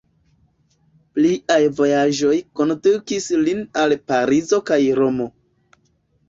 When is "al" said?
3.83-3.95